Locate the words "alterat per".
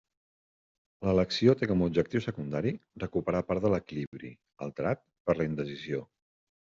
4.69-5.37